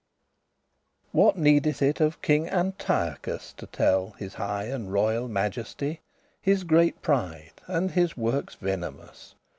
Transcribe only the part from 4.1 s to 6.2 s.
his high and royal majesty,